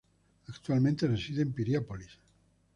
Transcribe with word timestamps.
Actualmente 0.47 1.05
reside 1.05 1.43
en 1.43 1.53
Piriápolis. 1.53 2.17